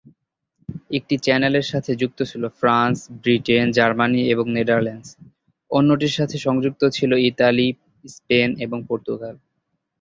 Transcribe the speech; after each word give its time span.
একটি 0.91 1.15
চ্যানেলের 1.17 1.65
সাথে 1.65 1.91
যুক্ত 1.95 2.19
ছিল 2.23 2.43
ফ্রান্স, 2.59 2.97
ব্রিটেন, 3.21 3.65
জার্মানি 3.71 4.21
এবং 4.29 4.45
নেদারল্যান্ডস, 4.51 5.09
অন্যটির 5.71 6.13
সাথে 6.13 6.35
সংযুক্ত 6.37 6.81
ছিল 6.89 7.11
ইতালি, 7.29 7.67
স্পেন 8.05 8.49
এবং 8.59 8.79
পর্তুগাল। 8.87 9.35